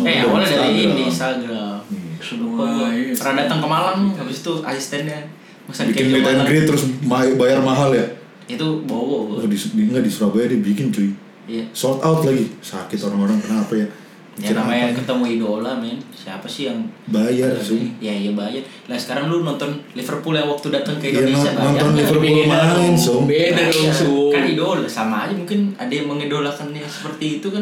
[0.00, 1.76] Eh awalnya dari ini Instagram.
[1.84, 2.34] Iya.
[2.40, 2.88] Gua.
[2.88, 3.12] iya.
[3.12, 5.20] Pernah datang ke Malang, habis itu asistennya
[5.62, 6.88] masa Bikin meet and greet terus
[7.36, 8.06] bayar mahal ya.
[8.48, 9.36] Itu bowo.
[9.36, 11.12] Oh, di, di, enggak di Surabaya dia bikin cuy.
[11.44, 11.64] Iya.
[11.70, 12.48] Sold out lagi.
[12.58, 13.86] Sakit orang-orang kenapa ya?
[14.32, 14.96] Ya Mikir namanya apa?
[15.04, 15.98] ketemu idola men.
[16.08, 17.84] Siapa sih yang Bayar, Iya, Zoom.
[18.00, 18.64] Ya iya bayar.
[18.88, 21.90] Lah sekarang lu nonton Liverpool yang waktu datang ke Iya, Indonesia non- bayar nonton?
[21.92, 23.22] Liverpool Beda main, Som.
[23.28, 23.92] beda dong.
[23.92, 24.32] Sum.
[24.32, 27.60] Kan idola sama aja mungkin ada yang mengidolakannya seperti itu kan.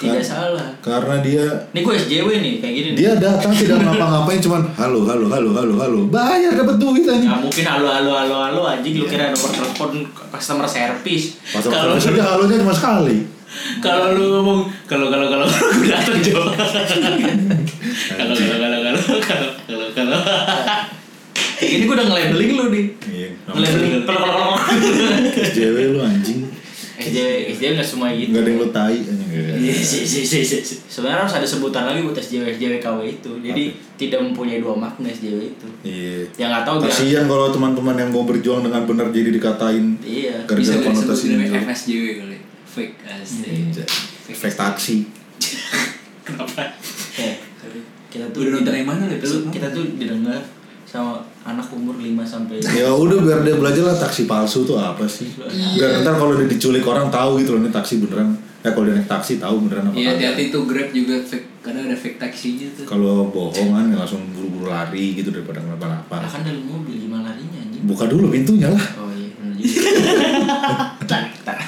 [0.00, 0.68] Tidak Kan- salah.
[0.80, 2.96] Karena dia Nih gue SJW nih kayak gini nih.
[2.96, 7.20] dia datang tidak ngapa-ngapain cuman halo halo halo halo halo bayar dapat duit aja.
[7.20, 9.90] Nggak mungkin halo halo halo halo anjing lu kira nomor telepon
[10.30, 11.36] customer service.
[11.52, 13.28] Kalau saja halonya cuma sekali.
[13.78, 16.70] kalau lu ngomong kalau kalau kalau gue datang coba kalau
[18.30, 19.48] kalau kalau kalau kalau
[19.90, 20.18] kalau kalau
[21.60, 22.84] gini gue udah nge-labeling lu nih.
[23.04, 23.28] Iya.
[23.46, 24.56] Nge-labeling kalau kalau kalau.
[25.44, 26.39] SJW lu anjing.
[27.00, 28.30] SJW SJW nggak semua gitu.
[28.30, 28.96] Enggak ada yang lu tai
[29.60, 33.30] iya sih sih sih sih Sebenarnya harus ada sebutan lagi buat SJW SJW KW itu.
[33.40, 33.64] Jadi
[33.96, 35.66] tidak mempunyai dua makna SJW itu.
[35.82, 36.28] Iya.
[36.36, 40.44] Ya nggak tahu Kasihan kalau teman-teman yang mau berjuang dengan benar jadi dikatain Iya.
[40.46, 41.56] bisa konotasi itu.
[41.56, 42.38] FSJW kali
[42.70, 43.66] fake asli
[44.30, 44.96] Efek taksi.
[46.26, 46.70] kenapa
[47.16, 47.36] Kayak
[48.12, 50.38] kita tuh Udah nonton yang mana episode Kita tuh didengar
[50.90, 55.06] sama anak umur 5 sampai Ya udah biar dia belajar lah taksi palsu tuh apa
[55.06, 55.30] sih.
[55.78, 58.34] Biar ntar kalau dia diculik orang tahu gitu loh ini taksi beneran.
[58.60, 61.88] Ya kalau dia naik taksi tahu beneran apa Iya hati-hati tuh Grab juga fake kadang
[61.88, 66.28] ada fake taksinya tuh Kalau bohong kan ya langsung buru-buru lari gitu daripada kenapa-napa.
[66.28, 67.86] kan dalam mobil gimana larinya anjing?
[67.88, 68.84] Buka dulu pintunya lah.
[69.00, 69.80] Oh iya, bener juga.
[71.10, 71.58] Tak, tak.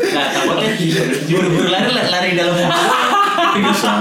[0.00, 0.70] Nah, takutnya
[1.32, 3.19] buru-buru lari lari dalam mobil.
[3.52, 3.92] Bisa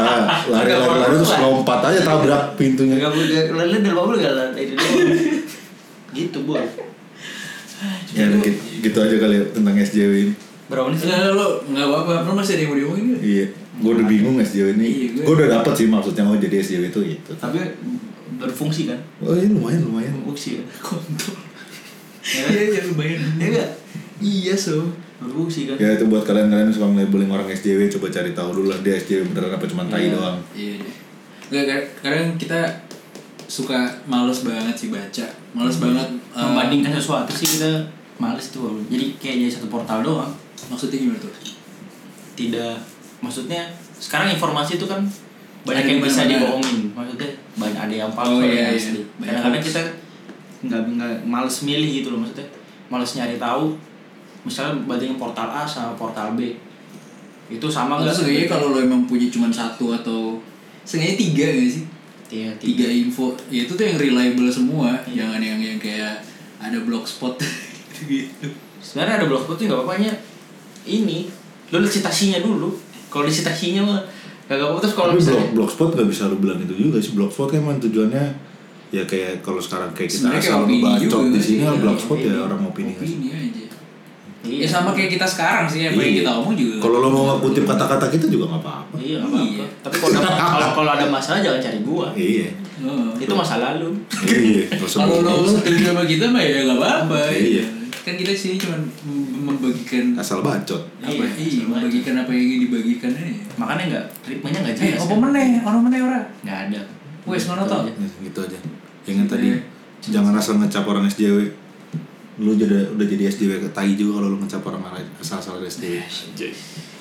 [0.45, 2.95] lari-lari-lari terus lompat aja tabrak pintunya.
[2.95, 5.07] Enggak boleh lari dalam mobil enggak lari di dalam.
[6.09, 6.53] Gitu, Bu.
[8.09, 8.49] Ya gitu,
[8.81, 10.33] gitu aja kali ya tentang SJW ini.
[10.67, 10.99] Berapa menit?
[10.99, 11.07] sih?
[11.07, 13.21] Enggak lo nggak apa-apa lo masih ada yang mau diomongin nggak?
[13.21, 13.45] Iya,
[13.79, 14.85] gue udah bingung SJW ini.
[14.85, 17.31] Iya, gue- Gue udah dapet sih maksudnya mau jadi SJW itu gitu.
[17.35, 17.57] Tapi
[18.35, 18.99] berfungsi kan?
[19.19, 20.11] Oh iya lumayan lumayan.
[20.15, 20.63] Berfungsi ya.
[20.79, 21.35] kontol
[22.21, 22.51] Ya kan?
[22.51, 23.69] iya iya lumayan Ya enggak?
[24.19, 24.83] Iya so
[25.17, 25.75] Berfungsi kan?
[25.75, 28.95] Ya itu buat kalian-kalian yang suka labeling orang SJW coba cari tahu dulu lah dia
[28.95, 30.37] SJW beneran apa cuma tai Iya, doang.
[30.53, 30.91] iya iya.
[31.49, 32.59] nggak kar- kadang kita
[33.45, 37.83] suka males banget sih baca males banget eh, Membandingkan sesuatu sih kita
[38.15, 38.79] males tuh.
[38.85, 40.31] Jadi kayak jadi satu portal doang.
[40.61, 41.31] maksudnya gimana tuh
[42.35, 42.75] tidak
[43.19, 45.03] maksudnya sekarang informasi itu kan
[45.61, 48.79] banyak Ada yang bisa dibohongin maksudnya banyak ada yang palsu Oh, iya, yang iya.
[48.79, 49.81] asli kadang-kadang kita
[50.61, 52.47] nggak nggak males milih gitu loh maksudnya
[52.87, 53.75] males nyari tahu
[54.43, 56.55] misalnya bandingin portal A sama portal B.
[57.49, 60.37] Itu sama nggak seenggaknya kalau lo emang punya cuma satu atau
[60.85, 61.83] seenggaknya tiga gak sih?
[62.29, 63.33] Tiga, tiga info.
[63.49, 64.93] Ya itu tuh yang reliable semua.
[65.09, 65.25] Iya.
[65.25, 66.21] jangan yang yang kayak
[66.61, 67.41] ada blogspot
[68.11, 68.47] gitu.
[68.79, 70.13] Sebenarnya ada blogspot tuh nggak apa-apanya.
[70.85, 71.25] Ini
[71.73, 72.69] lo lihat citasinya dulu.
[73.09, 73.99] Kalau di citasinya mah
[74.45, 74.79] gak apa-apa.
[74.85, 77.17] Terus kalau Tapi blog, misalnya blogspot gak bisa lu bilang itu juga sih.
[77.17, 78.49] Blogspot kan emang tujuannya
[78.89, 81.71] ya kayak kalau sekarang kayak kita Sebenarnya kayak asal opini bacot juga di sini iya,
[81.77, 83.05] blogspot ya orang opini aja.
[83.05, 83.65] opini aja
[84.41, 84.63] iya.
[84.63, 86.19] ya sama kayak kita sekarang sih apa yang Iya.
[86.21, 88.95] kita omong juga Kalau lo mau ngutip kata-kata kita juga nggak apa-apa.
[88.97, 89.65] iya nggak apa-apa Iya.
[89.79, 92.47] tapi kalau ada kalau kalau ada masalah jangan cari gua Iya.
[92.79, 93.11] Oh.
[93.13, 93.89] itu masa lalu
[94.21, 94.63] Iya.
[94.71, 97.63] nggak kalau lo setuju sama kita mah ya gak apa-apa Iya.
[97.99, 98.79] kan kita sini cuma
[99.39, 100.81] membagikan asal bacot.
[100.97, 104.79] apa Iya, iya, sama membagikan apa yang ingin dibagikan aja makanya nggak ritmenya nggak eh
[104.89, 105.19] jelas apa kan?
[105.21, 106.81] meneh orang meneh ora nggak ada
[107.25, 107.75] wes ngono Gitu.
[107.75, 108.59] Ya, gitu aja.
[109.05, 109.47] Jangan tadi
[110.01, 111.37] jangan asal ngecap orang SJW.
[112.39, 115.99] Lu jadi udah jadi SJW ke tai juga kalau lu ngecap orang lain asal-asal SJW.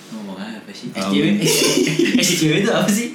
[0.09, 0.89] ngomong apa sih?
[0.97, 1.25] Ah, SJW
[2.19, 3.07] SJW itu apa sih?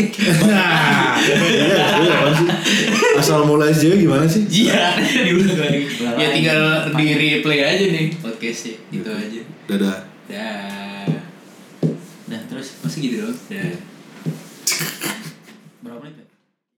[0.48, 2.48] Nah, iya, apa sih?
[3.20, 4.48] Asal mulai SJW gimana sih?
[4.48, 5.82] iya diulang lagi.
[6.22, 6.62] Ya tinggal
[6.96, 8.08] di replay aja nih.
[8.22, 9.42] Podcastnya itu aja.
[9.68, 10.00] Dadah.
[10.30, 11.10] dah.
[12.30, 13.60] Udah terus masih gitu doang dah.
[13.60, 13.93] Berapa menit ya